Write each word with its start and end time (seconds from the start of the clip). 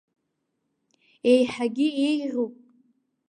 Еиҳагьы 1.31 1.87
еиӷьуп! 2.07 2.53